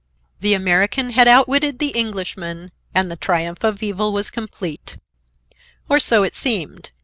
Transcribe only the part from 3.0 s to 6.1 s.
the triumph of evil was complete. Or